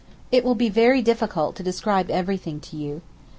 [0.31, 3.03] It will be very difficult to describe everything to you.